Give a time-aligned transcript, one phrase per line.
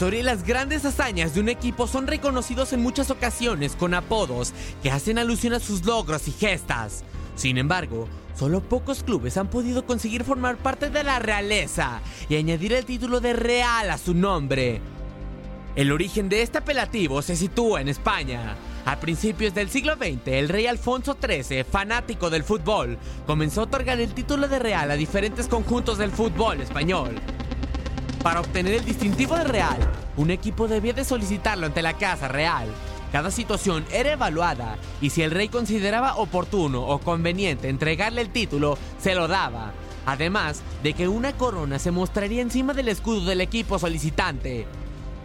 [0.00, 4.54] historia y las grandes hazañas de un equipo son reconocidos en muchas ocasiones con apodos
[4.82, 7.04] que hacen alusión a sus logros y gestas.
[7.36, 12.00] Sin embargo, solo pocos clubes han podido conseguir formar parte de la realeza
[12.30, 14.80] y añadir el título de Real a su nombre.
[15.76, 18.56] El origen de este apelativo se sitúa en España.
[18.86, 22.96] A principios del siglo XX, el rey Alfonso XIII, fanático del fútbol,
[23.26, 27.20] comenzó a otorgar el título de Real a diferentes conjuntos del fútbol español.
[28.22, 29.78] Para obtener el distintivo de Real,
[30.18, 32.68] un equipo debía de solicitarlo ante la Casa Real.
[33.10, 38.76] Cada situación era evaluada y si el rey consideraba oportuno o conveniente entregarle el título,
[38.98, 39.72] se lo daba.
[40.04, 44.66] Además de que una corona se mostraría encima del escudo del equipo solicitante.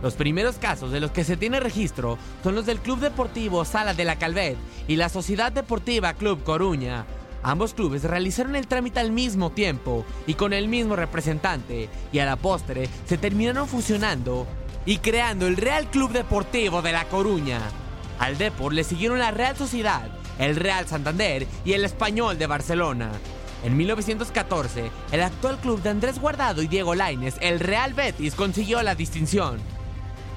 [0.00, 3.94] Los primeros casos de los que se tiene registro son los del Club Deportivo Sala
[3.94, 7.04] de la Calvet y la Sociedad Deportiva Club Coruña.
[7.46, 12.26] Ambos clubes realizaron el trámite al mismo tiempo y con el mismo representante, y a
[12.26, 14.48] la postre se terminaron fusionando
[14.84, 17.60] y creando el Real Club Deportivo de La Coruña.
[18.18, 20.08] Al Depor le siguieron la Real Sociedad,
[20.40, 23.12] el Real Santander y el Español de Barcelona.
[23.62, 28.82] En 1914, el actual club de Andrés Guardado y Diego Laines, el Real Betis, consiguió
[28.82, 29.60] la distinción.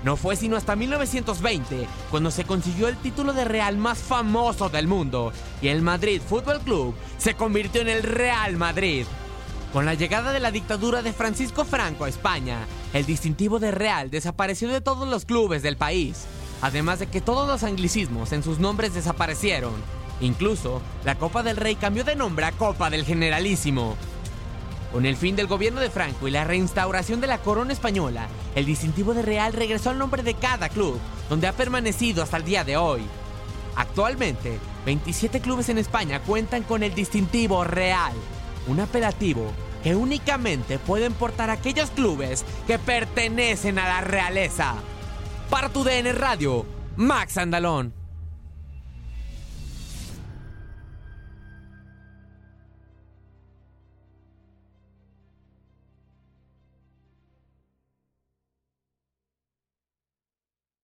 [0.03, 4.87] No fue sino hasta 1920 cuando se consiguió el título de Real más famoso del
[4.87, 9.05] mundo y el Madrid Fútbol Club se convirtió en el Real Madrid.
[9.73, 14.09] Con la llegada de la dictadura de Francisco Franco a España, el distintivo de Real
[14.09, 16.25] desapareció de todos los clubes del país,
[16.61, 19.73] además de que todos los anglicismos en sus nombres desaparecieron.
[20.21, 23.95] Incluso, la Copa del Rey cambió de nombre a Copa del Generalísimo.
[24.91, 28.65] Con el fin del gobierno de Franco y la reinstauración de la corona española, el
[28.65, 32.63] distintivo de Real regresó al nombre de cada club, donde ha permanecido hasta el día
[32.63, 33.03] de hoy.
[33.75, 38.13] Actualmente, 27 clubes en España cuentan con el distintivo Real,
[38.67, 39.51] un apelativo
[39.83, 44.73] que únicamente pueden portar aquellos clubes que pertenecen a la realeza.
[45.51, 46.65] Para tu DN Radio,
[46.95, 47.98] Max Andalón.